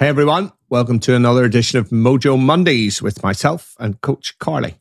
Hey 0.00 0.08
everyone, 0.08 0.50
welcome 0.70 0.98
to 1.00 1.14
another 1.14 1.44
edition 1.44 1.78
of 1.78 1.90
Mojo 1.90 2.40
Mondays 2.40 3.02
with 3.02 3.22
myself 3.22 3.74
and 3.78 4.00
Coach 4.00 4.38
Carly. 4.38 4.76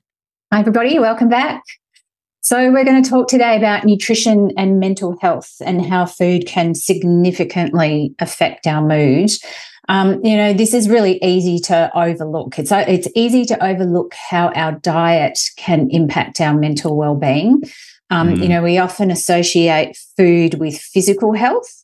Hi 0.53 0.61
everybody, 0.61 0.97
welcome 0.97 1.27
back. 1.27 1.61
So, 2.39 2.71
we're 2.71 2.85
going 2.85 3.03
to 3.03 3.09
talk 3.09 3.27
today 3.27 3.57
about 3.57 3.83
nutrition 3.83 4.51
and 4.57 4.79
mental 4.79 5.17
health 5.19 5.57
and 5.59 5.85
how 5.85 6.05
food 6.05 6.47
can 6.47 6.73
significantly 6.73 8.15
affect 8.19 8.65
our 8.65 8.81
mood. 8.81 9.29
Um, 9.89 10.23
you 10.23 10.37
know, 10.37 10.53
this 10.53 10.73
is 10.73 10.87
really 10.87 11.21
easy 11.21 11.59
to 11.65 11.91
overlook. 11.93 12.57
It's 12.57 12.71
it's 12.71 13.09
easy 13.13 13.43
to 13.47 13.61
overlook 13.61 14.13
how 14.13 14.53
our 14.53 14.71
diet 14.71 15.37
can 15.57 15.89
impact 15.91 16.39
our 16.39 16.57
mental 16.57 16.95
well-being. 16.95 17.63
Um, 18.09 18.29
mm. 18.29 18.41
You 18.41 18.49
know, 18.49 18.63
we 18.63 18.77
often 18.77 19.11
associate 19.11 19.97
food 20.17 20.55
with 20.55 20.77
physical 20.79 21.33
health, 21.33 21.83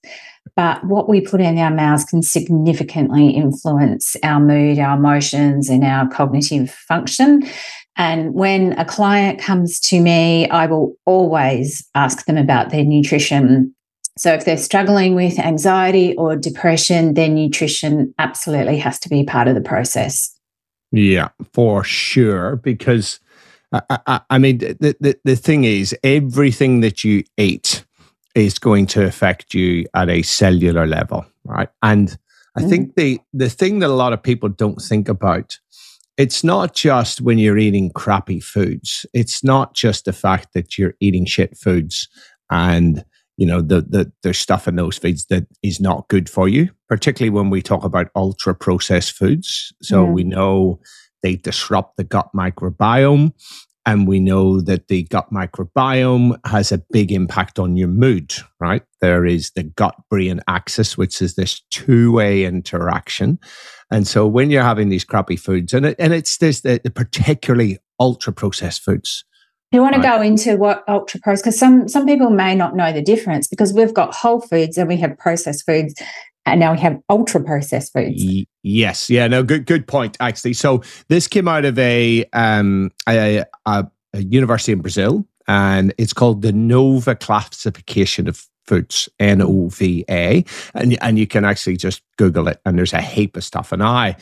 but 0.56 0.84
what 0.86 1.10
we 1.10 1.22
put 1.22 1.42
in 1.42 1.58
our 1.58 1.72
mouths 1.72 2.06
can 2.06 2.22
significantly 2.22 3.30
influence 3.30 4.16
our 4.24 4.40
mood, 4.40 4.80
our 4.80 4.98
emotions, 4.98 5.70
and 5.70 5.84
our 5.84 6.08
cognitive 6.10 6.72
function. 6.72 7.44
And 7.98 8.34
when 8.34 8.74
a 8.74 8.86
client 8.86 9.40
comes 9.40 9.80
to 9.82 10.02
me, 10.02 10.50
I 10.50 10.66
will 10.66 10.96
always 11.06 11.88
ask 11.96 12.26
them 12.26 12.38
about 12.38 12.70
their 12.70 12.84
nutrition. 12.84 13.74
So 14.18 14.34
if 14.34 14.46
they're 14.46 14.58
struggling 14.58 15.16
with 15.16 15.40
anxiety 15.40 16.16
or 16.16 16.36
depression, 16.36 17.14
their 17.14 17.30
nutrition 17.30 18.14
absolutely 18.18 18.78
has 18.78 19.00
to 19.00 19.10
be 19.10 19.24
part 19.24 19.48
of 19.48 19.56
the 19.56 19.62
process. 19.62 20.34
Yeah, 20.92 21.30
for 21.54 21.84
sure. 21.84 22.58
Because 22.58 23.20
I, 23.72 24.00
I, 24.08 24.22
I 24.30 24.38
mean, 24.38 24.60
the, 24.60 24.96
the, 25.00 25.18
the 25.24 25.36
thing 25.36 25.64
is, 25.64 25.96
everything 26.04 26.82
that 26.82 27.04
you 27.04 27.24
eat 27.38 27.86
is 28.36 28.60
going 28.60 28.86
to 28.88 29.06
affect 29.06 29.54
you 29.54 29.86
at 29.94 30.10
a 30.10 30.22
cellular 30.22 30.86
level, 30.86 31.26
right? 31.44 31.70
And 31.82 32.18
I 32.58 32.62
mm. 32.62 32.70
think 32.70 32.96
the 32.96 33.20
the 33.34 33.50
thing 33.50 33.80
that 33.80 33.90
a 33.90 33.94
lot 33.94 34.14
of 34.14 34.22
people 34.22 34.50
don't 34.50 34.82
think 34.82 35.10
about 35.10 35.58
it's 36.18 36.44
not 36.44 36.74
just 36.74 37.22
when 37.22 37.38
you're 37.38 37.58
eating 37.58 37.92
crappy 37.92 38.40
foods. 38.40 39.06
It's 39.14 39.44
not 39.44 39.74
just 39.74 40.06
the 40.06 40.14
fact 40.14 40.54
that 40.54 40.78
you're 40.78 40.94
eating 41.02 41.26
shit 41.26 41.58
foods 41.58 42.08
and 42.50 43.04
you 43.38 43.46
know 43.46 43.62
the, 43.62 43.82
the 43.82 44.12
there's 44.24 44.40
stuff 44.40 44.68
in 44.68 44.76
those 44.76 44.98
foods 44.98 45.26
that 45.26 45.46
is 45.62 45.82
not 45.82 46.08
good 46.08 46.30
for 46.30 46.48
you 46.48 46.70
particularly 46.88 47.30
when 47.30 47.50
we 47.50 47.62
talk 47.62 47.84
about 47.84 48.08
ultra 48.16 48.56
processed 48.56 49.12
foods 49.12 49.74
so 49.82 50.06
we 50.06 50.24
know 50.24 50.80
they 51.26 51.36
disrupt 51.36 51.98
the 51.98 52.04
gut 52.04 52.30
microbiome 52.36 53.34
and 53.84 54.08
we 54.08 54.20
know 54.20 54.62
that 54.62 54.90
the 54.90 55.04
gut 55.06 55.32
microbiome 55.32 56.38
has 56.46 56.72
a 56.72 56.84
big 56.92 57.12
impact 57.12 57.58
on 57.58 57.76
your 57.76 57.88
mood, 57.88 58.32
right? 58.60 58.84
There 59.02 59.26
is 59.26 59.50
the 59.56 59.64
gut 59.64 59.96
brain 60.08 60.42
axis, 60.48 61.00
which 61.00 61.24
is 61.24 61.34
this 61.34 61.62
two 61.72 62.12
way 62.12 62.46
interaction. 62.46 63.40
And 63.90 64.08
so 64.08 64.28
when 64.28 64.52
you're 64.52 64.62
having 64.62 64.90
these 64.90 65.04
crappy 65.04 65.36
foods, 65.36 65.74
and, 65.74 65.88
it, 65.88 65.96
and 65.98 66.14
it's 66.14 66.38
this, 66.38 66.62
the, 66.62 66.80
the 66.84 66.92
particularly 66.92 67.80
ultra 68.00 68.32
processed 68.32 68.84
foods. 68.84 69.26
You 69.72 69.82
want 69.82 69.96
to 69.96 70.02
go 70.02 70.22
into 70.22 70.58
what 70.58 70.84
ultra 70.88 71.20
processed, 71.22 71.44
because 71.44 71.60
some, 71.60 71.88
some 71.88 72.06
people 72.06 72.30
may 72.30 72.54
not 72.54 72.76
know 72.76 72.94
the 72.94 73.02
difference 73.02 73.48
because 73.48 73.74
we've 73.74 73.96
got 73.96 74.14
whole 74.14 74.42
foods 74.42 74.78
and 74.78 74.88
we 74.88 74.98
have 74.98 75.18
processed 75.18 75.66
foods 75.66 75.96
and 76.46 76.60
now 76.60 76.74
we 76.74 76.80
have 76.80 77.00
ultra 77.10 77.44
processed 77.44 77.94
foods. 77.94 78.24
Y- 78.24 78.46
yes, 78.64 79.10
yeah, 79.10 79.28
no, 79.28 79.44
good, 79.44 79.66
good 79.66 79.88
point 79.88 80.18
actually. 80.20 80.54
So 80.54 80.82
this 81.10 81.28
came 81.28 81.48
out 81.48 81.66
of 81.66 81.78
a, 81.80 82.26
um, 82.34 82.92
a, 83.08 83.44
a, 83.66 83.88
a 84.14 84.22
university 84.22 84.72
in 84.72 84.82
Brazil, 84.82 85.26
and 85.48 85.94
it's 85.98 86.14
called 86.14 86.42
the 86.42 86.54
Nova 86.54 87.16
Classification 87.16 88.28
of 88.28 88.48
Foods, 88.66 89.08
N 89.20 89.42
O 89.44 89.68
V 89.68 90.04
A, 90.10 90.44
and 90.74 90.98
and 91.02 91.20
you 91.20 91.28
can 91.28 91.46
actually 91.46 91.78
just 91.78 92.02
Google 92.18 92.48
it, 92.48 92.60
and 92.66 92.80
there's 92.80 92.94
a 92.94 93.02
heap 93.02 93.38
of 93.38 93.44
stuff. 93.44 93.72
And 93.72 93.84
I 93.84 94.16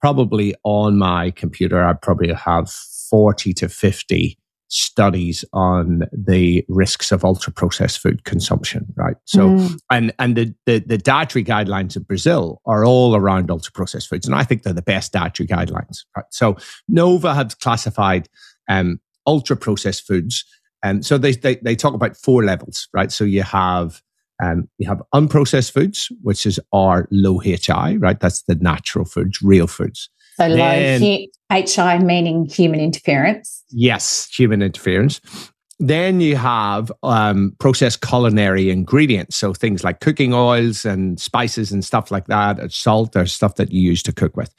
probably 0.00 0.54
on 0.62 0.98
my 0.98 1.32
computer, 1.32 1.82
I 1.82 1.94
probably 1.94 2.32
have 2.32 2.70
forty 2.70 3.52
to 3.54 3.68
fifty 3.68 4.38
studies 4.68 5.44
on 5.52 6.02
the 6.12 6.64
risks 6.68 7.10
of 7.10 7.24
ultra 7.24 7.52
processed 7.52 7.98
food 7.98 8.24
consumption 8.24 8.86
right 8.96 9.16
so 9.24 9.48
mm. 9.48 9.78
and 9.90 10.12
and 10.18 10.36
the, 10.36 10.54
the, 10.66 10.78
the 10.80 10.98
dietary 10.98 11.42
guidelines 11.42 11.96
of 11.96 12.06
brazil 12.06 12.60
are 12.66 12.84
all 12.84 13.16
around 13.16 13.50
ultra 13.50 13.72
processed 13.72 14.08
foods 14.08 14.26
and 14.26 14.34
i 14.34 14.44
think 14.44 14.62
they're 14.62 14.72
the 14.72 14.82
best 14.82 15.12
dietary 15.12 15.46
guidelines 15.46 16.00
right 16.16 16.26
so 16.30 16.56
nova 16.86 17.34
has 17.34 17.54
classified 17.54 18.28
um, 18.68 19.00
ultra 19.26 19.56
processed 19.56 20.06
foods 20.06 20.44
and 20.84 21.04
so 21.04 21.16
they, 21.18 21.32
they 21.32 21.56
they 21.56 21.74
talk 21.74 21.94
about 21.94 22.16
four 22.16 22.44
levels 22.44 22.88
right 22.92 23.10
so 23.10 23.24
you 23.24 23.42
have 23.42 24.02
um, 24.42 24.68
you 24.78 24.88
have 24.88 25.02
unprocessed 25.14 25.72
foods, 25.72 26.12
which 26.22 26.46
is 26.46 26.60
our 26.72 27.08
low 27.10 27.40
HI, 27.40 27.96
right? 27.96 28.20
That's 28.20 28.42
the 28.42 28.54
natural 28.54 29.04
foods, 29.04 29.42
real 29.42 29.66
foods. 29.66 30.08
So 30.38 30.48
then, 30.54 31.02
low 31.02 31.26
HI 31.50 31.98
meaning 31.98 32.46
human 32.46 32.78
interference. 32.78 33.64
Yes, 33.70 34.28
human 34.32 34.62
interference. 34.62 35.20
Then 35.80 36.20
you 36.20 36.36
have 36.36 36.92
um, 37.02 37.54
processed 37.58 38.02
culinary 38.02 38.70
ingredients, 38.70 39.36
so 39.36 39.52
things 39.52 39.82
like 39.82 40.00
cooking 40.00 40.32
oils 40.32 40.84
and 40.84 41.20
spices 41.20 41.72
and 41.72 41.84
stuff 41.84 42.10
like 42.12 42.26
that, 42.26 42.60
and 42.60 42.72
salt 42.72 43.16
or 43.16 43.26
stuff 43.26 43.56
that 43.56 43.72
you 43.72 43.80
use 43.80 44.02
to 44.04 44.12
cook 44.12 44.36
with. 44.36 44.52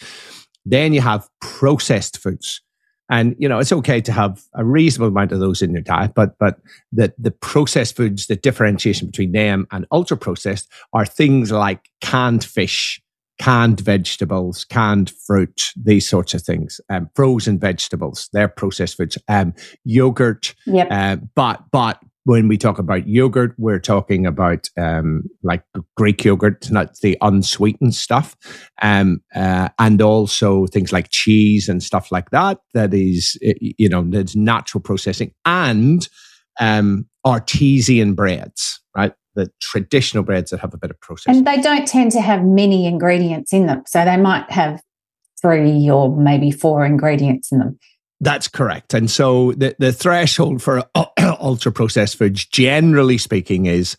Then 0.66 0.94
you 0.94 1.02
have 1.02 1.30
processed 1.40 2.18
foods, 2.18 2.62
and 3.10 3.36
you 3.40 3.48
know 3.48 3.60
it's 3.60 3.72
okay 3.72 4.02
to 4.02 4.12
have 4.12 4.44
a 4.54 4.66
reasonable 4.66 5.10
amount 5.10 5.32
of 5.32 5.40
those 5.40 5.62
in 5.62 5.72
your 5.72 5.82
diet, 5.82 6.12
but 6.14 6.38
but 6.40 6.60
the 6.92 7.14
the 7.18 7.32
processed 7.32 7.96
foods, 7.96 8.28
the 8.28 8.36
differentiation 8.36 9.08
between 9.08 9.32
them 9.32 9.66
and 9.72 9.86
ultra 9.92 10.18
processed 10.18 10.70
are 10.92 11.06
things 11.06 11.52
like 11.52 11.90
canned 12.02 12.44
fish, 12.44 13.02
canned 13.40 13.80
vegetables, 13.80 14.66
canned 14.66 15.10
fruit, 15.26 15.72
these 15.76 16.08
sorts 16.08 16.34
of 16.34 16.42
things, 16.42 16.80
um, 16.90 17.10
frozen 17.16 17.58
vegetables, 17.58 18.30
they're 18.34 18.48
processed 18.50 18.98
foods, 18.98 19.18
um, 19.28 19.54
yogurt. 19.84 20.54
Yep. 20.66 20.88
Uh, 20.92 21.18
but 21.36 21.64
but 21.72 22.00
when 22.26 22.48
we 22.48 22.58
talk 22.58 22.78
about 22.78 23.08
yogurt, 23.08 23.56
we're 23.58 23.80
talking 23.80 24.28
about 24.28 24.70
um, 24.78 25.24
like 25.42 25.64
Greek 25.98 26.24
yogurt, 26.24 26.70
not 26.70 26.96
the 27.00 27.18
unsweetened 27.22 27.96
stuff, 27.96 28.36
um, 28.82 29.22
uh, 29.34 29.70
and 29.80 30.02
also 30.02 30.68
things 30.68 30.92
like 30.92 31.10
cheese 31.10 31.70
and 31.70 31.82
stuff 31.82 32.12
like 32.12 32.30
that. 32.30 32.60
That 32.74 32.94
is, 32.94 33.38
you 33.42 33.90
know, 33.90 34.04
that's 34.04 34.36
natural 34.36 34.82
processing 34.82 35.34
and 35.46 36.08
um, 36.60 37.08
artesian 37.26 38.14
breads, 38.14 38.80
right? 38.96 39.14
The 39.40 39.52
traditional 39.62 40.24
breads 40.24 40.52
that 40.52 40.60
have 40.60 40.74
a 40.74 40.78
bit 40.78 40.92
of 40.92 41.00
processing. 41.00 41.38
And 41.38 41.48
they 41.48 41.62
don't 41.62 41.88
tend 41.88 42.12
to 42.12 42.22
have 42.22 42.44
many 42.44 42.86
ingredients 42.86 43.54
in 43.54 43.66
them. 43.68 43.84
So 43.88 44.04
they 44.04 44.18
might 44.18 44.50
have 44.52 44.82
three 45.42 45.90
or 45.90 46.16
maybe 46.16 46.52
four 46.52 46.86
ingredients 46.86 47.52
in 47.52 47.60
them. 47.60 47.80
That's 48.22 48.50
correct. 48.50 48.94
And 48.94 49.10
so 49.10 49.54
the, 49.54 49.76
the 49.80 49.94
threshold 49.94 50.62
for 50.62 50.84
ultra 51.40 51.72
processed 51.72 52.18
foods, 52.18 52.46
generally 52.46 53.18
speaking, 53.18 53.66
is 53.66 53.96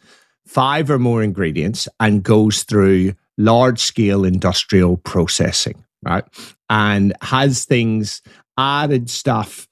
five 0.47 0.91
or 0.91 0.99
more 0.99 1.23
ingredients 1.23 1.89
and 1.99 2.23
goes 2.23 2.65
through 2.65 3.15
large 3.39 3.79
scale 3.79 4.25
industrial 4.25 4.99
processing, 4.99 5.83
right? 6.03 6.25
And 6.69 7.15
has 7.23 7.65
things 7.65 8.21
added 8.59 9.09
stuff, 9.09 9.67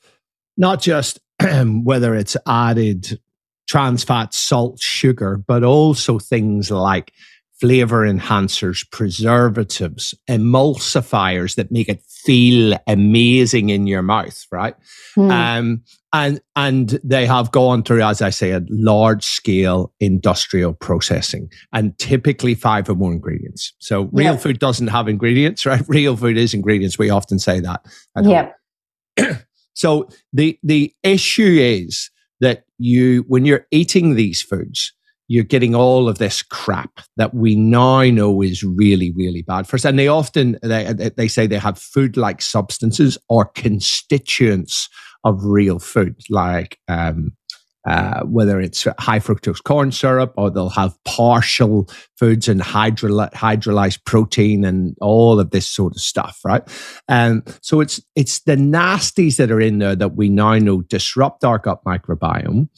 not 0.57 0.81
just 0.81 1.21
whether 1.83 2.15
it's 2.15 2.37
added 2.47 3.21
trans 3.69 4.03
fat, 4.03 4.35
salt, 4.35 4.81
sugar, 4.81 5.37
but 5.47 5.63
also 5.63 6.19
things 6.19 6.71
like 6.71 7.13
flavor 7.61 8.07
enhancers, 8.07 8.89
preservatives, 8.91 10.15
emulsifiers 10.29 11.57
that 11.57 11.73
make 11.73 11.89
it 11.89 12.03
feel 12.03 12.79
amazing 12.87 13.71
in 13.71 13.87
your 13.87 14.03
mouth, 14.03 14.47
right? 14.53 14.75
Mm. 15.17 15.31
Um, 15.31 15.83
and 16.13 16.41
and 16.57 17.01
they 17.05 17.27
have 17.27 17.53
gone 17.53 17.83
through, 17.83 18.03
as 18.03 18.23
I 18.23 18.31
say, 18.31 18.53
a 18.53 18.63
large 18.71 19.25
scale 19.25 19.93
industrial 20.01 20.73
processing, 20.73 21.51
and 21.73 21.99
typically 21.99 22.55
five 22.55 22.89
or 22.89 22.95
more 22.95 23.13
ingredients. 23.13 23.75
So 23.79 24.09
real 24.13 24.33
yeah. 24.33 24.39
food 24.39 24.59
doesn't 24.59 24.87
have 24.87 25.09
ingredients, 25.09 25.67
right? 25.67 25.83
Real 25.87 26.17
food 26.17 26.39
is 26.39 26.55
ingredients. 26.55 26.99
We 26.99 27.11
often 27.11 27.39
say 27.39 27.61
that. 27.61 27.85
Yeah. 28.23 28.53
so 29.75 30.09
the 30.33 30.59
the 30.63 30.95
issue 31.03 31.59
is 31.61 32.11
you, 32.79 33.25
when 33.29 33.45
you're 33.45 33.67
eating 33.71 34.15
these 34.15 34.43
foods, 34.43 34.93
you're 35.31 35.45
getting 35.45 35.75
all 35.75 36.09
of 36.09 36.19
this 36.19 36.43
crap 36.43 37.01
that 37.17 37.35
we 37.35 37.55
now 37.55 38.03
know 38.05 38.41
is 38.41 38.65
really, 38.65 39.13
really 39.13 39.43
bad 39.43 39.67
for 39.67 39.77
us. 39.77 39.85
And 39.85 39.99
they 39.99 40.09
often 40.09 40.59
they, 40.63 41.11
they 41.17 41.29
say 41.29 41.47
they 41.47 41.59
have 41.59 41.79
food-like 41.79 42.41
substances 42.41 43.19
or 43.29 43.45
constituents 43.45 44.89
of 45.25 45.45
real 45.45 45.79
food, 45.79 46.17
like 46.31 46.79
um, 46.89 47.37
uh, 47.89 48.23
whether 48.25 48.61
it's 48.61 48.87
high 48.99 49.19
fructose 49.19 49.63
corn 49.63 49.91
syrup 49.91 50.35
or 50.37 50.51
they'll 50.51 50.69
have 50.69 50.95
partial 51.05 51.89
foods 52.19 52.47
and 52.47 52.61
hydroly- 52.61 53.31
hydrolyzed 53.31 54.05
protein 54.05 54.63
and 54.63 54.95
all 55.01 55.41
of 55.41 55.51
this 55.53 55.67
sort 55.67 55.97
of 55.97 56.03
stuff, 56.03 56.39
right? 56.45 56.63
And 57.09 57.43
so 57.63 57.81
it's 57.81 57.99
it's 58.15 58.41
the 58.41 58.57
nasties 58.57 59.37
that 59.37 59.51
are 59.51 59.61
in 59.61 59.79
there 59.79 59.97
that 59.97 60.17
we 60.17 60.29
now 60.29 60.59
know 60.59 60.83
disrupt 60.83 61.45
our 61.45 61.59
gut 61.59 61.83
microbiome 61.85 62.69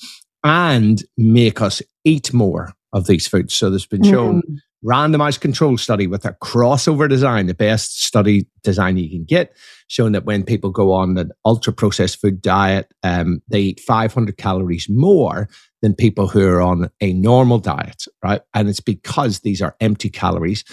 and 0.45 1.03
make 1.17 1.61
us 1.61 1.83
eat 2.05 2.33
more 2.33 2.73
of 2.93 3.09
these 3.09 3.27
foods. 3.27 3.53
So 3.53 3.69
there's 3.69 3.87
been 3.87 4.05
shown 4.05 4.43
mm. 4.43 4.59
Randomized 4.85 5.41
control 5.41 5.77
study 5.77 6.07
with 6.07 6.25
a 6.25 6.37
crossover 6.43 7.09
design, 7.09 7.47
the 7.47 7.55
best 7.55 8.03
study 8.03 8.47
design 8.63 8.97
you 8.97 9.11
can 9.11 9.25
get, 9.25 9.55
showing 9.89 10.13
that 10.13 10.25
when 10.25 10.43
people 10.43 10.71
go 10.71 10.93
on 10.93 11.17
an 11.19 11.31
ultra 11.45 11.73
processed 11.73 12.21
food 12.21 12.41
diet, 12.41 12.93
um, 13.03 13.43
they 13.49 13.61
eat 13.61 13.81
500 13.81 14.37
calories 14.37 14.87
more 14.89 15.49
than 15.83 15.95
people 15.95 16.29
who 16.29 16.47
are 16.47 16.63
on 16.63 16.91
a 17.01 17.13
normal 17.13 17.59
diet, 17.59 18.05
right? 18.23 18.43
And 18.55 18.69
it's 18.69 18.81
because 18.81 19.41
these 19.41 19.63
are 19.63 19.77
empty 19.81 20.11
calories 20.11 20.65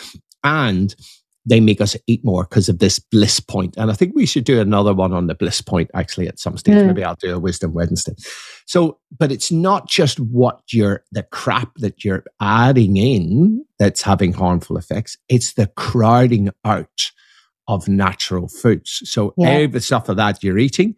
and 0.44 0.95
they 1.47 1.61
make 1.61 1.79
us 1.79 1.95
eat 2.07 2.23
more 2.25 2.44
because 2.44 2.67
of 2.67 2.79
this 2.79 2.99
bliss 2.99 3.39
point. 3.39 3.77
And 3.77 3.89
I 3.89 3.94
think 3.94 4.13
we 4.13 4.25
should 4.25 4.44
do 4.44 4.59
another 4.59 4.94
one 4.94 5.13
on 5.13 5.27
the 5.27 5.33
bliss 5.33 5.61
point 5.61 5.89
actually 5.94 6.27
at 6.27 6.39
some 6.39 6.57
stage. 6.57 6.75
Mm. 6.75 6.88
Maybe 6.88 7.03
I'll 7.05 7.15
do 7.15 7.33
a 7.33 7.39
wisdom 7.39 7.73
Wednesday. 7.73 8.13
So, 8.65 8.99
but 9.17 9.31
it's 9.31 9.49
not 9.49 9.88
just 9.88 10.19
what 10.19 10.61
you're, 10.73 11.05
the 11.13 11.23
crap 11.23 11.71
that 11.77 12.03
you're 12.03 12.25
adding 12.41 12.97
in 12.97 13.65
that's 13.79 14.01
having 14.01 14.33
harmful 14.33 14.77
effects. 14.77 15.17
It's 15.29 15.53
the 15.53 15.67
crowding 15.67 16.49
out 16.65 17.11
of 17.69 17.88
natural 17.88 18.50
foods. 18.50 19.01
So 19.05 19.33
yeah. 19.38 19.50
every 19.50 19.79
stuff 19.79 20.09
of 20.09 20.17
that 20.17 20.43
you're 20.43 20.57
eating, 20.57 20.95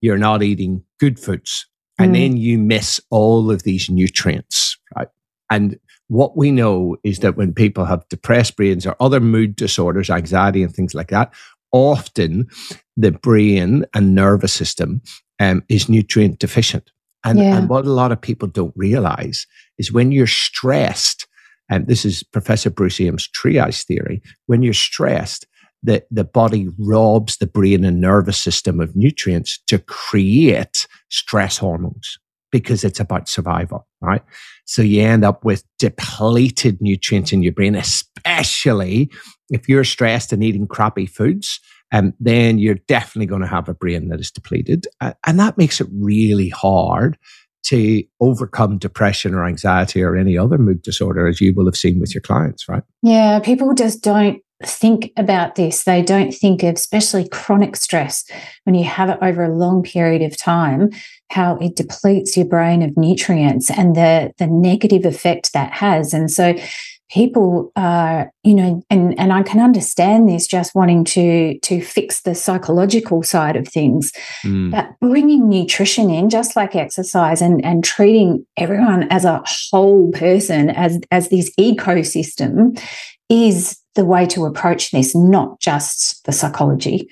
you're 0.00 0.18
not 0.18 0.42
eating 0.42 0.82
good 0.98 1.20
foods. 1.20 1.66
And 1.98 2.10
mm. 2.10 2.14
then 2.14 2.36
you 2.38 2.58
miss 2.58 3.00
all 3.10 3.52
of 3.52 3.62
these 3.62 3.88
nutrients, 3.88 4.76
right? 4.96 5.08
And 5.48 5.78
what 6.08 6.36
we 6.36 6.50
know 6.50 6.96
is 7.04 7.20
that 7.20 7.36
when 7.36 7.54
people 7.54 7.84
have 7.84 8.08
depressed 8.08 8.56
brains 8.56 8.86
or 8.86 8.96
other 9.00 9.20
mood 9.20 9.56
disorders, 9.56 10.10
anxiety, 10.10 10.62
and 10.62 10.74
things 10.74 10.94
like 10.94 11.08
that, 11.08 11.32
often 11.72 12.48
the 12.96 13.12
brain 13.12 13.84
and 13.94 14.14
nervous 14.14 14.52
system 14.52 15.00
um, 15.40 15.62
is 15.68 15.88
nutrient 15.88 16.38
deficient. 16.38 16.90
And, 17.24 17.38
yeah. 17.38 17.56
and 17.56 17.68
what 17.68 17.86
a 17.86 17.92
lot 17.92 18.12
of 18.12 18.20
people 18.20 18.48
don't 18.48 18.74
realize 18.76 19.46
is 19.78 19.92
when 19.92 20.12
you're 20.12 20.26
stressed, 20.26 21.26
and 21.70 21.86
this 21.86 22.04
is 22.04 22.22
Professor 22.22 22.68
Bruce 22.68 23.00
Ames' 23.00 23.28
triage 23.28 23.84
theory, 23.84 24.22
when 24.46 24.62
you're 24.62 24.74
stressed, 24.74 25.46
the, 25.82 26.04
the 26.10 26.24
body 26.24 26.68
robs 26.78 27.38
the 27.38 27.46
brain 27.46 27.84
and 27.84 28.00
nervous 28.00 28.38
system 28.38 28.80
of 28.80 28.94
nutrients 28.94 29.58
to 29.66 29.78
create 29.78 30.86
stress 31.08 31.58
hormones 31.58 32.18
because 32.52 32.84
it's 32.84 33.00
about 33.00 33.28
survival, 33.28 33.88
right? 34.00 34.22
So 34.64 34.82
you 34.82 35.02
end 35.02 35.24
up 35.24 35.44
with 35.44 35.64
depleted 35.80 36.80
nutrients 36.80 37.32
in 37.32 37.42
your 37.42 37.52
brain, 37.52 37.74
especially 37.74 39.10
if 39.50 39.68
you're 39.68 39.84
stressed 39.84 40.32
and 40.32 40.44
eating 40.44 40.68
crappy 40.68 41.06
foods. 41.06 41.58
Um, 41.90 42.14
then 42.20 42.58
you're 42.58 42.78
definitely 42.86 43.26
going 43.26 43.42
to 43.42 43.48
have 43.48 43.68
a 43.68 43.74
brain 43.74 44.08
that 44.08 44.20
is 44.20 44.30
depleted. 44.30 44.86
Uh, 45.00 45.12
and 45.26 45.38
that 45.40 45.58
makes 45.58 45.80
it 45.80 45.88
really 45.92 46.48
hard 46.48 47.18
to 47.64 48.02
overcome 48.20 48.78
depression 48.78 49.34
or 49.34 49.44
anxiety 49.44 50.02
or 50.02 50.16
any 50.16 50.36
other 50.36 50.58
mood 50.58 50.82
disorder, 50.82 51.26
as 51.26 51.40
you 51.40 51.54
will 51.54 51.66
have 51.66 51.76
seen 51.76 52.00
with 52.00 52.14
your 52.14 52.22
clients, 52.22 52.68
right? 52.68 52.82
Yeah, 53.02 53.40
people 53.40 53.72
just 53.74 54.02
don't 54.02 54.40
think 54.66 55.12
about 55.16 55.54
this. 55.54 55.84
They 55.84 56.02
don't 56.02 56.32
think 56.32 56.62
of, 56.62 56.74
especially 56.74 57.28
chronic 57.28 57.76
stress, 57.76 58.24
when 58.64 58.74
you 58.74 58.84
have 58.84 59.08
it 59.08 59.18
over 59.22 59.44
a 59.44 59.54
long 59.54 59.82
period 59.82 60.22
of 60.22 60.36
time, 60.36 60.90
how 61.30 61.56
it 61.56 61.76
depletes 61.76 62.36
your 62.36 62.46
brain 62.46 62.82
of 62.82 62.96
nutrients 62.96 63.70
and 63.70 63.94
the, 63.96 64.32
the 64.38 64.46
negative 64.46 65.04
effect 65.04 65.52
that 65.52 65.72
has. 65.72 66.12
And 66.14 66.30
so 66.30 66.54
people 67.10 67.70
are, 67.76 68.32
you 68.42 68.54
know, 68.54 68.82
and, 68.88 69.18
and 69.20 69.34
I 69.34 69.42
can 69.42 69.60
understand 69.60 70.28
this 70.28 70.46
just 70.46 70.74
wanting 70.74 71.04
to, 71.04 71.58
to 71.58 71.82
fix 71.82 72.22
the 72.22 72.34
psychological 72.34 73.22
side 73.22 73.54
of 73.54 73.68
things, 73.68 74.12
mm. 74.42 74.70
but 74.70 74.88
bringing 75.00 75.46
nutrition 75.46 76.08
in, 76.08 76.30
just 76.30 76.56
like 76.56 76.74
exercise 76.74 77.42
and, 77.42 77.62
and 77.64 77.84
treating 77.84 78.46
everyone 78.56 79.08
as 79.10 79.26
a 79.26 79.42
whole 79.46 80.10
person, 80.12 80.70
as, 80.70 81.00
as 81.10 81.28
this 81.28 81.52
ecosystem 81.60 82.82
is 83.32 83.80
the 83.94 84.04
way 84.04 84.26
to 84.26 84.44
approach 84.44 84.90
this, 84.90 85.16
not 85.16 85.58
just 85.58 86.24
the 86.26 86.32
psychology. 86.32 87.08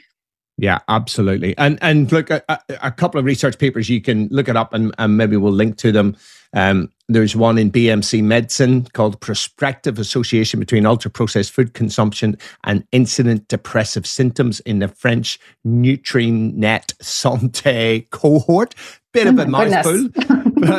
Yeah, 0.59 0.81
absolutely. 0.89 1.57
And 1.57 1.79
and 1.81 2.13
look, 2.13 2.29
a, 2.29 2.43
a, 2.83 2.93
couple 2.93 3.19
of 3.19 3.25
research 3.25 3.59
papers 3.59 3.89
you 3.89 4.03
can 4.03 4.29
look 4.31 4.47
it 4.47 4.57
up, 4.57 4.75
and, 4.75 4.95
and 4.99 5.17
maybe 5.17 5.39
we'll 5.39 5.53
link 5.53 5.79
to 5.79 5.91
them. 5.91 6.19
Um, 6.53 6.91
there's 7.09 7.35
one 7.35 7.57
in 7.57 7.73
BMC 7.73 8.23
Medicine 8.23 8.85
called 8.93 9.19
Prospective 9.21 9.99
Association 9.99 10.61
Between 10.61 10.85
Ultra 10.85 11.11
Processed 11.11 11.53
Food 11.53 11.73
Consumption 11.73 12.37
and 12.65 12.85
Incident 12.93 13.49
Depressive 13.49 14.07
Symptoms 14.07 14.61
in 14.61 14.81
the 14.81 14.89
French 14.89 15.39
NutriNet 15.67 16.95
Santé 17.03 18.11
cohort. 18.11 18.75
Bit 19.15 19.29
of 19.29 19.39
oh 19.39 19.43
a 19.43 19.47
mouthful, 19.47 20.09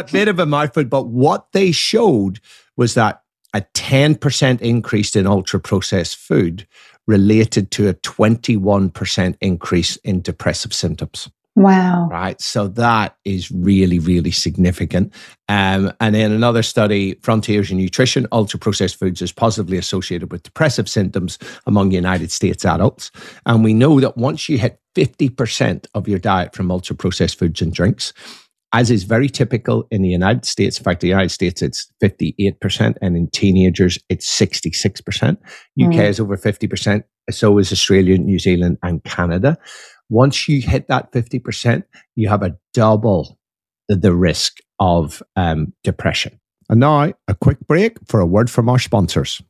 bit 0.11 0.27
of 0.27 0.38
a 0.38 0.45
mouthful. 0.45 0.83
But 0.83 1.07
what 1.07 1.51
they 1.53 1.71
showed 1.71 2.39
was 2.77 2.93
that 2.93 3.23
a 3.53 3.62
10% 3.74 4.62
increase 4.62 5.15
in 5.15 5.27
ultra 5.27 5.59
processed 5.59 6.18
food 6.18 6.68
related 7.07 7.71
to 7.71 7.89
a 7.89 7.94
21% 7.95 9.36
increase 9.42 9.95
in 9.98 10.21
depressive 10.21 10.74
symptoms. 10.74 11.30
Wow. 11.56 12.07
Right. 12.09 12.39
So 12.39 12.69
that 12.69 13.18
is 13.25 13.51
really, 13.51 14.00
really 14.00 14.31
significant. 14.31 15.13
Um, 15.50 15.92
and 16.00 16.15
then 16.15 16.31
another 16.31 16.63
study, 16.63 17.15
Frontiers 17.15 17.69
in 17.69 17.77
Nutrition, 17.77 18.25
ultra 18.31 18.57
processed 18.57 18.98
foods 18.98 19.21
is 19.21 19.33
positively 19.33 19.77
associated 19.77 20.31
with 20.31 20.44
depressive 20.44 20.88
symptoms 20.88 21.38
among 21.65 21.92
United 21.92 22.31
States 22.31 22.63
adults. 22.63 23.12
And 23.45 23.65
we 23.65 23.74
know 23.74 24.00
that 24.00 24.15
once 24.15 24.48
you 24.48 24.57
hit 24.57 24.80
50% 24.95 25.88
of 25.94 26.07
your 26.07 26.19
diet 26.19 26.56
from 26.56 26.71
ultra 26.71 26.95
processed 26.95 27.38
foods 27.38 27.62
and 27.62 27.74
drinks, 27.74 28.13
as 28.73 28.89
is 28.89 29.03
very 29.03 29.27
typical 29.27 29.88
in 29.91 30.01
the 30.01 30.09
United 30.09 30.45
States. 30.45 30.77
In 30.77 30.83
fact, 30.83 31.01
the 31.01 31.07
United 31.07 31.29
States, 31.29 31.62
it's 31.62 31.91
58%, 32.01 32.97
and 33.01 33.18
in 33.18 33.29
teenagers, 33.29 34.00
it's 34.09 34.27
66%. 34.27 35.31
UK 35.31 35.38
mm. 35.77 36.09
is 36.09 36.19
over 36.19 36.38
50%. 36.38 37.03
So 37.29 37.57
is 37.57 37.71
Australia, 37.71 38.18
New 38.18 38.39
Zealand, 38.39 38.77
and 38.81 39.03
Canada. 39.03 39.57
Once 40.09 40.47
you 40.47 40.62
hit 40.62 40.88
that 40.88 41.12
50%, 41.12 41.83
you 42.15 42.29
have 42.29 42.44
a 42.44 42.57
double 42.73 43.38
the, 43.88 43.95
the 43.95 44.15
risk 44.15 44.57
of 44.79 45.21
um, 45.35 45.74
depression. 45.83 46.39
And 46.69 46.79
now, 46.79 47.12
a 47.27 47.35
quick 47.35 47.59
break 47.67 47.97
for 48.07 48.21
a 48.21 48.25
word 48.25 48.50
from 48.50 48.69
our 48.69 48.79
sponsors. 48.79 49.41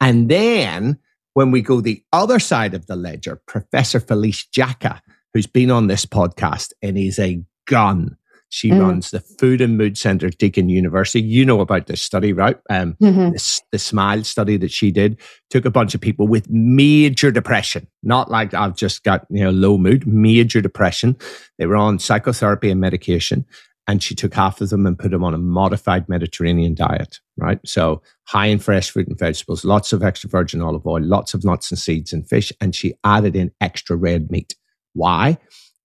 And 0.00 0.30
then, 0.30 0.98
when 1.34 1.50
we 1.50 1.60
go 1.60 1.80
the 1.80 2.02
other 2.12 2.38
side 2.38 2.74
of 2.74 2.86
the 2.86 2.94
ledger, 2.94 3.40
Professor 3.46 3.98
Felice 3.98 4.46
Jacka, 4.46 5.00
who's 5.34 5.48
been 5.48 5.70
on 5.70 5.88
this 5.88 6.06
podcast 6.06 6.72
and 6.82 6.96
is 6.96 7.18
a 7.18 7.42
gun. 7.68 8.16
She 8.50 8.70
mm. 8.70 8.80
runs 8.80 9.10
the 9.10 9.20
Food 9.20 9.60
and 9.60 9.76
Mood 9.76 9.98
Center, 9.98 10.30
Deakin 10.30 10.70
University. 10.70 11.20
You 11.20 11.44
know 11.44 11.60
about 11.60 11.86
this 11.86 12.00
study, 12.00 12.32
right? 12.32 12.58
Um, 12.70 12.94
mm-hmm. 12.94 13.32
this, 13.32 13.60
the 13.72 13.78
SMILE 13.78 14.24
study 14.24 14.56
that 14.56 14.72
she 14.72 14.90
did 14.90 15.20
took 15.50 15.66
a 15.66 15.70
bunch 15.70 15.94
of 15.94 16.00
people 16.00 16.26
with 16.26 16.48
major 16.48 17.30
depression, 17.30 17.86
not 18.02 18.30
like 18.30 18.54
I've 18.54 18.74
just 18.74 19.04
got 19.04 19.26
you 19.28 19.44
know 19.44 19.50
low 19.50 19.76
mood, 19.76 20.06
major 20.06 20.62
depression. 20.62 21.16
They 21.58 21.66
were 21.66 21.76
on 21.76 21.98
psychotherapy 21.98 22.70
and 22.70 22.80
medication, 22.80 23.44
and 23.86 24.02
she 24.02 24.14
took 24.14 24.32
half 24.32 24.62
of 24.62 24.70
them 24.70 24.86
and 24.86 24.98
put 24.98 25.10
them 25.10 25.24
on 25.24 25.34
a 25.34 25.38
modified 25.38 26.08
Mediterranean 26.08 26.74
diet, 26.74 27.20
right? 27.36 27.60
So 27.66 28.00
high 28.24 28.46
in 28.46 28.60
fresh 28.60 28.90
fruit 28.90 29.08
and 29.08 29.18
vegetables, 29.18 29.64
lots 29.64 29.92
of 29.92 30.02
extra 30.02 30.30
virgin 30.30 30.62
olive 30.62 30.86
oil, 30.86 31.02
lots 31.02 31.34
of 31.34 31.44
nuts 31.44 31.70
and 31.70 31.78
seeds 31.78 32.14
and 32.14 32.26
fish, 32.26 32.50
and 32.62 32.74
she 32.74 32.94
added 33.04 33.36
in 33.36 33.52
extra 33.60 33.94
red 33.94 34.30
meat. 34.30 34.54
Why? 34.94 35.36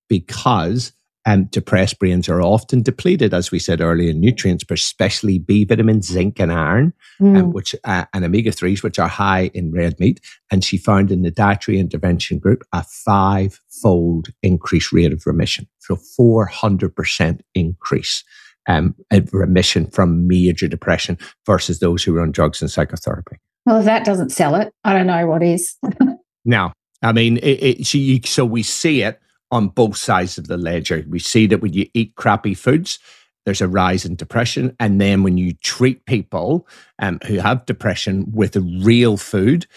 Because 0.07 0.93
um, 1.25 1.45
depressed 1.45 1.99
brains 1.99 2.27
are 2.27 2.41
often 2.41 2.81
depleted, 2.81 3.33
as 3.33 3.51
we 3.51 3.59
said 3.59 3.81
earlier, 3.81 4.11
in 4.11 4.19
nutrients, 4.19 4.63
but 4.63 4.77
especially 4.77 5.39
B 5.39 5.63
vitamins, 5.63 6.07
zinc, 6.07 6.39
and 6.39 6.51
iron, 6.51 6.93
mm. 7.21 7.37
um, 7.37 7.53
which 7.53 7.75
uh, 7.85 8.05
and 8.13 8.25
omega 8.25 8.51
threes, 8.51 8.83
which 8.83 8.99
are 8.99 9.07
high 9.07 9.51
in 9.53 9.71
red 9.71 9.99
meat. 9.99 10.19
And 10.51 10.63
she 10.63 10.77
found 10.77 11.11
in 11.11 11.21
the 11.21 11.31
dietary 11.31 11.79
intervention 11.79 12.39
group 12.39 12.63
a 12.73 12.83
five-fold 12.83 14.27
increased 14.41 14.91
rate 14.91 15.13
of 15.13 15.25
remission, 15.25 15.67
so 15.79 15.95
four 15.95 16.45
hundred 16.45 16.95
percent 16.95 17.41
increase 17.55 18.23
um, 18.67 18.95
remission 19.31 19.87
from 19.87 20.27
major 20.27 20.67
depression 20.67 21.17
versus 21.45 21.79
those 21.79 22.03
who 22.03 22.15
are 22.17 22.21
on 22.21 22.31
drugs 22.31 22.61
and 22.61 22.71
psychotherapy. 22.71 23.37
Well, 23.65 23.79
if 23.79 23.85
that 23.85 24.05
doesn't 24.05 24.31
sell 24.31 24.55
it, 24.55 24.73
I 24.83 24.93
don't 24.93 25.07
know 25.07 25.25
what 25.27 25.41
is. 25.41 25.77
now, 26.45 26.73
I 27.01 27.13
mean, 27.13 27.37
it, 27.37 27.63
it, 27.63 27.85
she, 27.85 28.21
so 28.25 28.45
we 28.45 28.63
see 28.63 29.03
it 29.03 29.19
on 29.53 29.67
both 29.67 29.95
sides 29.95 30.37
of 30.39 30.47
the 30.47 30.57
ledger. 30.57 31.05
We 31.07 31.19
see 31.19 31.45
that 31.47 31.61
when 31.61 31.73
you 31.73 31.87
eat 31.93 32.15
crappy 32.15 32.55
foods, 32.55 32.97
there's 33.45 33.61
a 33.61 33.67
rise 33.67 34.03
in 34.03 34.15
depression. 34.15 34.75
And 34.79 34.99
then 34.99 35.21
when 35.21 35.37
you 35.37 35.53
treat 35.61 36.05
people 36.05 36.67
um, 36.99 37.19
who 37.27 37.37
have 37.37 37.65
depression 37.65 38.25
with 38.33 38.55
real 38.55 39.15
food, 39.15 39.67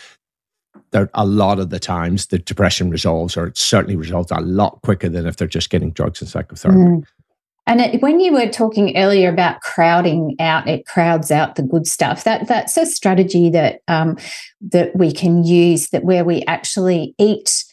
there 0.92 1.10
a 1.12 1.26
lot 1.26 1.58
of 1.58 1.68
the 1.68 1.78
times 1.78 2.28
the 2.28 2.38
depression 2.38 2.90
resolves, 2.90 3.36
or 3.36 3.48
it 3.48 3.58
certainly 3.58 3.96
resolves 3.96 4.30
a 4.30 4.40
lot 4.40 4.80
quicker 4.82 5.10
than 5.10 5.26
if 5.26 5.36
they're 5.36 5.46
just 5.46 5.68
getting 5.68 5.90
drugs 5.90 6.22
and 6.22 6.30
psychotherapy. 6.30 6.78
Mm. 6.78 7.04
And 7.66 7.80
it, 7.80 8.00
when 8.00 8.20
you 8.20 8.32
were 8.32 8.48
talking 8.48 8.96
earlier 8.96 9.28
about 9.28 9.60
crowding 9.60 10.36
out, 10.38 10.68
it 10.68 10.86
crowds 10.86 11.30
out 11.30 11.56
the 11.56 11.64
good 11.64 11.86
stuff. 11.86 12.24
That 12.24 12.46
that's 12.46 12.76
a 12.76 12.86
strategy 12.86 13.50
that 13.50 13.80
um, 13.88 14.16
that 14.60 14.96
we 14.96 15.12
can 15.12 15.42
use. 15.44 15.90
That 15.90 16.04
where 16.04 16.24
we 16.24 16.44
actually 16.46 17.14
eat 17.18 17.64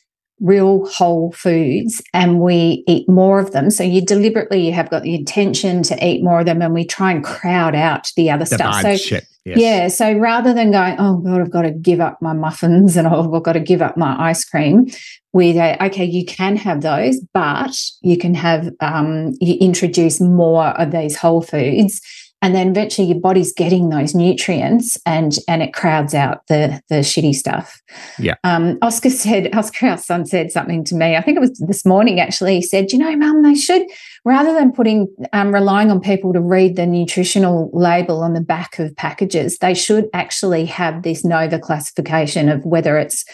real 0.43 0.85
whole 0.87 1.31
foods 1.31 2.01
and 2.13 2.41
we 2.41 2.83
eat 2.85 3.07
more 3.07 3.39
of 3.39 3.51
them. 3.51 3.71
So 3.71 3.83
you 3.83 4.01
deliberately 4.01 4.65
you 4.65 4.73
have 4.73 4.89
got 4.89 5.03
the 5.03 5.15
intention 5.15 5.81
to 5.83 6.05
eat 6.05 6.21
more 6.21 6.41
of 6.41 6.45
them 6.45 6.61
and 6.61 6.73
we 6.73 6.85
try 6.85 7.11
and 7.11 7.23
crowd 7.23 7.73
out 7.73 8.11
the 8.17 8.29
other 8.29 8.45
The 8.45 8.55
stuff. 8.55 8.81
So 8.81 8.97
shit. 8.97 9.25
Yes. 9.45 9.57
yeah, 9.57 9.87
so 9.89 10.13
rather 10.13 10.53
than 10.53 10.71
going, 10.71 10.95
oh 10.99 11.17
God, 11.17 11.41
I've 11.41 11.51
got 11.51 11.63
to 11.63 11.71
give 11.71 11.99
up 11.99 12.21
my 12.21 12.31
muffins 12.31 12.95
and 12.95 13.05
oh, 13.07 13.33
I've 13.35 13.43
got 13.43 13.53
to 13.53 13.59
give 13.59 13.81
up 13.81 13.97
my 13.97 14.29
ice 14.29 14.45
cream, 14.45 14.87
we 15.33 15.53
go, 15.53 15.75
okay, 15.81 16.05
you 16.05 16.25
can 16.25 16.55
have 16.55 16.81
those, 16.81 17.19
but 17.33 17.77
you 18.01 18.17
can 18.17 18.35
have 18.35 18.69
um, 18.79 19.33
you 19.41 19.55
introduce 19.55 20.21
more 20.21 20.67
of 20.79 20.91
these 20.91 21.17
whole 21.17 21.41
foods, 21.41 22.01
and 22.43 22.53
then 22.53 22.67
eventually 22.67 23.07
your 23.07 23.19
body's 23.19 23.53
getting 23.53 23.89
those 23.89 24.13
nutrients, 24.13 24.99
and 25.05 25.35
and 25.47 25.63
it 25.63 25.73
crowds 25.73 26.13
out 26.13 26.45
the 26.47 26.79
the 26.89 26.95
shitty 26.97 27.33
stuff. 27.33 27.81
Yeah. 28.19 28.35
Um, 28.43 28.77
Oscar 28.83 29.09
said, 29.09 29.55
Oscar, 29.55 29.87
our 29.87 29.97
son 29.97 30.27
said 30.27 30.51
something 30.51 30.83
to 30.85 30.95
me. 30.95 31.15
I 31.15 31.21
think 31.21 31.37
it 31.37 31.41
was 31.41 31.57
this 31.59 31.85
morning. 31.85 32.19
Actually, 32.19 32.55
he 32.55 32.61
said, 32.61 32.91
you 32.91 32.99
know, 32.99 33.15
Mum, 33.15 33.41
they 33.41 33.55
should 33.55 33.83
rather 34.25 34.53
than 34.53 34.71
putting 34.71 35.07
um, 35.33 35.53
relying 35.53 35.91
on 35.91 35.99
people 35.99 36.33
to 36.33 36.41
read 36.41 36.75
the 36.75 36.85
nutritional 36.85 37.69
label 37.73 38.21
on 38.21 38.33
the 38.33 38.41
back 38.41 38.79
of 38.79 38.95
packages, 38.95 39.57
they 39.59 39.73
should 39.73 40.09
actually 40.13 40.65
have 40.65 41.03
this 41.03 41.23
NOVA 41.23 41.59
classification 41.59 42.49
of 42.49 42.65
whether 42.65 42.97
it's 42.97 43.25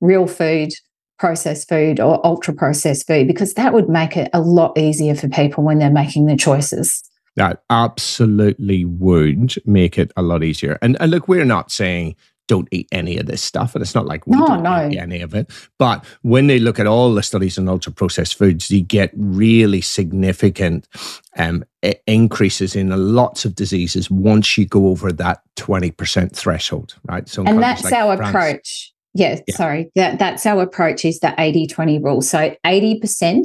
real 0.00 0.26
food, 0.26 0.72
processed 1.18 1.68
food, 1.68 2.00
or 2.00 2.24
ultra 2.26 2.54
processed 2.54 3.06
food, 3.06 3.26
because 3.26 3.54
that 3.54 3.72
would 3.72 3.88
make 3.88 4.16
it 4.16 4.30
a 4.32 4.40
lot 4.40 4.76
easier 4.78 5.14
for 5.14 5.28
people 5.28 5.64
when 5.64 5.78
they're 5.78 5.90
making 5.90 6.26
their 6.26 6.36
choices. 6.36 7.05
That 7.36 7.62
absolutely 7.70 8.84
would 8.84 9.54
make 9.66 9.98
it 9.98 10.12
a 10.16 10.22
lot 10.22 10.42
easier. 10.42 10.78
And, 10.82 10.96
and 11.00 11.10
look, 11.10 11.28
we're 11.28 11.44
not 11.44 11.70
saying 11.70 12.16
don't 12.48 12.68
eat 12.70 12.86
any 12.92 13.18
of 13.18 13.26
this 13.26 13.42
stuff, 13.42 13.74
and 13.74 13.82
it's 13.82 13.94
not 13.94 14.06
like 14.06 14.24
we 14.24 14.36
No, 14.36 14.46
don't 14.46 14.62
no. 14.62 14.88
eat 14.88 14.98
any 14.98 15.20
of 15.20 15.34
it. 15.34 15.50
But 15.78 16.04
when 16.22 16.46
they 16.46 16.60
look 16.60 16.78
at 16.78 16.86
all 16.86 17.12
the 17.12 17.22
studies 17.22 17.58
on 17.58 17.68
ultra 17.68 17.92
processed 17.92 18.38
foods, 18.38 18.70
you 18.70 18.82
get 18.82 19.10
really 19.16 19.80
significant 19.80 20.86
um, 21.36 21.64
increases 22.06 22.76
in 22.76 22.90
lots 23.14 23.44
of 23.44 23.56
diseases 23.56 24.10
once 24.12 24.56
you 24.56 24.64
go 24.64 24.86
over 24.88 25.10
that 25.12 25.42
twenty 25.56 25.90
percent 25.90 26.36
threshold, 26.36 26.94
right? 27.08 27.28
So, 27.28 27.42
and 27.44 27.60
that's 27.60 27.82
like 27.82 27.92
our 27.92 28.16
France- 28.16 28.30
approach. 28.30 28.92
Yeah, 29.16 29.40
Yeah. 29.46 29.56
sorry. 29.56 29.90
That, 29.94 30.18
that's 30.18 30.44
our 30.46 30.62
approach 30.62 31.04
is 31.04 31.20
the 31.20 31.34
80 31.38 31.66
20 31.66 31.98
rule. 31.98 32.22
So 32.22 32.54
80% 32.64 33.42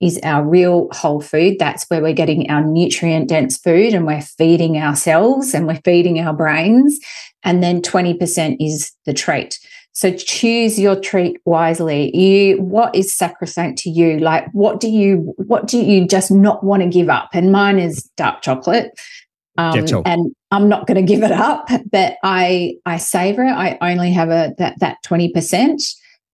is 0.00 0.20
our 0.22 0.44
real 0.44 0.88
whole 0.92 1.20
food. 1.20 1.56
That's 1.58 1.84
where 1.88 2.02
we're 2.02 2.12
getting 2.12 2.50
our 2.50 2.62
nutrient 2.62 3.28
dense 3.28 3.56
food 3.56 3.94
and 3.94 4.06
we're 4.06 4.20
feeding 4.20 4.76
ourselves 4.76 5.54
and 5.54 5.66
we're 5.66 5.80
feeding 5.84 6.20
our 6.20 6.34
brains. 6.34 6.98
And 7.42 7.62
then 7.62 7.80
20% 7.82 8.56
is 8.60 8.92
the 9.06 9.14
treat. 9.14 9.58
So 9.92 10.12
choose 10.12 10.78
your 10.78 10.98
treat 10.98 11.38
wisely. 11.44 12.14
You 12.16 12.60
what 12.60 12.94
is 12.96 13.16
sacrosanct 13.16 13.78
to 13.82 13.90
you? 13.90 14.18
Like 14.18 14.46
what 14.52 14.80
do 14.80 14.88
you 14.88 15.32
what 15.36 15.68
do 15.68 15.78
you 15.78 16.06
just 16.06 16.32
not 16.32 16.64
want 16.64 16.82
to 16.82 16.88
give 16.88 17.08
up? 17.08 17.28
And 17.32 17.52
mine 17.52 17.78
is 17.78 18.02
dark 18.16 18.42
chocolate. 18.42 18.90
Um, 19.56 19.86
and 20.04 20.34
I'm 20.50 20.68
not 20.68 20.86
going 20.86 20.96
to 20.96 21.02
give 21.02 21.22
it 21.22 21.32
up, 21.32 21.68
but 21.90 22.16
I 22.22 22.74
I 22.86 22.98
savor 22.98 23.44
it. 23.44 23.52
I 23.52 23.78
only 23.80 24.10
have 24.12 24.30
a 24.30 24.54
that 24.58 24.78
that 24.80 24.98
twenty 25.04 25.32
percent, 25.32 25.82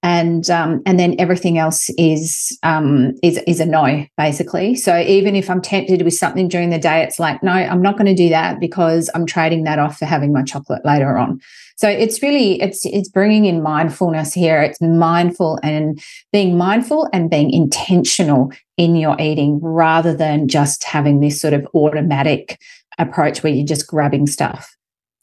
and 0.03 0.49
um, 0.49 0.81
and 0.87 0.99
then 0.99 1.17
everything 1.19 1.59
else 1.59 1.91
is 1.99 2.57
um, 2.63 3.13
is 3.23 3.39
is 3.47 3.61
a 3.61 3.67
no 3.67 4.07
basically. 4.17 4.75
So 4.75 4.99
even 4.99 5.37
if 5.37 5.51
I'm 5.51 5.61
tempted 5.61 6.03
with 6.03 6.15
something 6.15 6.49
during 6.49 6.71
the 6.71 6.79
day, 6.79 7.03
it's 7.03 7.19
like 7.19 7.43
no, 7.43 7.53
I'm 7.53 7.83
not 7.83 7.99
going 7.99 8.07
to 8.07 8.15
do 8.15 8.31
that 8.31 8.59
because 8.59 9.11
I'm 9.15 9.27
trading 9.27 9.65
that 9.65 9.79
off 9.79 9.99
for 9.99 10.07
having 10.07 10.33
my 10.33 10.43
chocolate 10.43 10.85
later 10.85 11.19
on. 11.19 11.41
So 11.81 11.89
it's 11.89 12.21
really 12.23 12.61
it's 12.61 12.85
it's 12.85 13.09
bringing 13.09 13.47
in 13.47 13.63
mindfulness 13.63 14.35
here. 14.35 14.61
It's 14.61 14.81
mindful 14.83 15.59
and 15.63 15.99
being 16.31 16.59
mindful 16.59 17.09
and 17.15 17.31
being 17.31 17.51
intentional 17.51 18.53
in 18.77 18.97
your 18.97 19.19
eating 19.19 19.61
rather 19.63 20.15
than 20.15 20.47
just 20.47 20.85
having 20.85 21.21
this 21.21 21.41
sort 21.41 21.55
of 21.55 21.67
automatic 21.75 22.59
approach 23.01 23.43
where 23.43 23.53
you're 23.53 23.67
just 23.67 23.87
grabbing 23.87 24.27
stuff 24.27 24.75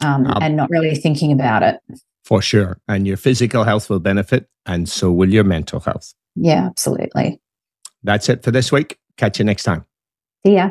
um, 0.04 0.26
Um, 0.28 0.42
and 0.44 0.56
not 0.58 0.70
really 0.70 0.96
thinking 0.96 1.32
about 1.32 1.64
it. 1.64 1.80
for 2.26 2.42
sure. 2.42 2.80
And 2.88 3.08
your 3.08 3.18
physical 3.18 3.64
health 3.64 3.90
will 3.90 4.00
benefit, 4.00 4.48
and 4.66 4.88
so 4.90 5.12
will 5.12 5.30
your 5.30 5.44
mental 5.46 5.80
health. 5.80 6.14
Yeah, 6.36 6.66
absolutely. 6.68 7.40
That's 8.04 8.30
it 8.30 8.44
for 8.44 8.52
this 8.52 8.72
week. 8.72 8.98
Catch 9.18 9.40
you 9.40 9.46
next 9.46 9.64
time. 9.64 9.86
See 10.46 10.56
ya. 10.56 10.70